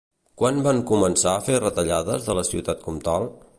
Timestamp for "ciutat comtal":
2.51-3.33